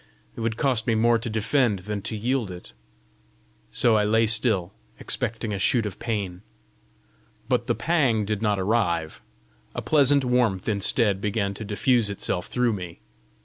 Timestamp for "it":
0.35-0.39, 2.49-2.71